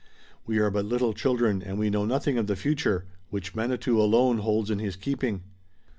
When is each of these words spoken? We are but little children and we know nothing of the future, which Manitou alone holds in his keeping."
We 0.47 0.57
are 0.57 0.71
but 0.71 0.85
little 0.85 1.13
children 1.13 1.61
and 1.61 1.77
we 1.77 1.91
know 1.91 2.05
nothing 2.05 2.39
of 2.39 2.47
the 2.47 2.55
future, 2.55 3.05
which 3.29 3.53
Manitou 3.53 4.01
alone 4.01 4.39
holds 4.39 4.71
in 4.71 4.79
his 4.79 4.95
keeping." 4.95 5.43